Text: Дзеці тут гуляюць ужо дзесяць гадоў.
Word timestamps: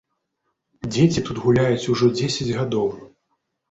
Дзеці 0.95 1.25
тут 1.29 1.43
гуляюць 1.45 1.87
ужо 1.97 2.13
дзесяць 2.17 2.53
гадоў. 2.61 2.87